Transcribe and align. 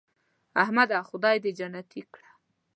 احمده 0.63 0.97
خدای 1.09 1.37
دې 1.43 1.51
جنتې 1.57 2.01
کړه. 2.13 2.29